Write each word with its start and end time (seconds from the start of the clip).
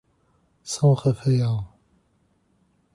São 0.63 0.93
Rafael 0.93 1.63